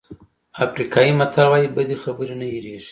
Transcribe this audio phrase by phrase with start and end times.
[0.65, 2.79] افریقایي متل وایي بدې خبرې نه هېرېږي.